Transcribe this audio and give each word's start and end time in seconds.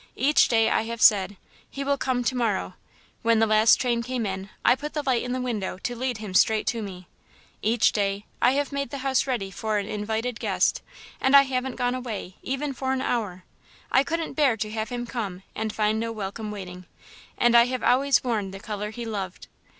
Each 0.15 0.47
day, 0.47 0.67
I 0.67 0.81
have 0.85 0.99
said: 0.99 1.37
'he 1.69 1.83
will 1.83 1.95
come 1.99 2.23
to 2.23 2.35
morrow.' 2.35 2.73
When 3.21 3.37
the 3.37 3.45
last 3.45 3.75
train 3.75 4.01
came 4.01 4.25
in, 4.25 4.49
I 4.65 4.73
put 4.75 4.95
the 4.95 5.03
light 5.03 5.21
in 5.21 5.31
the 5.31 5.39
window 5.39 5.77
to 5.77 5.95
lead 5.95 6.17
him 6.17 6.33
straight 6.33 6.65
to 6.69 6.81
me. 6.81 7.05
Each 7.61 7.91
day, 7.91 8.25
I 8.41 8.53
have 8.53 8.71
made 8.71 8.89
the 8.89 8.97
house 9.05 9.27
ready 9.27 9.51
for 9.51 9.77
an 9.77 9.85
invited 9.87 10.39
guest 10.39 10.81
and 11.21 11.35
I 11.35 11.43
haven't 11.43 11.75
gone 11.75 11.93
away, 11.93 12.37
even 12.41 12.73
for 12.73 12.93
an 12.93 13.01
hour. 13.03 13.43
I 13.91 14.03
couldn't 14.03 14.33
bear 14.33 14.57
to 14.57 14.71
have 14.71 14.89
him 14.89 15.05
come 15.05 15.43
and 15.55 15.71
find 15.71 15.99
no 15.99 16.11
welcome 16.11 16.49
waiting, 16.49 16.87
and 17.37 17.55
I 17.55 17.65
have 17.67 17.83
always 17.83 18.23
worn 18.23 18.49
the 18.49 18.59
colour 18.59 18.89
he 18.89 19.05
loved. 19.05 19.45